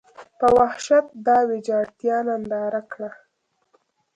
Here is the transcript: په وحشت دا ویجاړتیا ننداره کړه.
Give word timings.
په 0.39 0.47
وحشت 0.57 1.05
دا 1.27 1.37
ویجاړتیا 1.49 2.17
ننداره 2.27 2.81
کړه. 2.91 3.09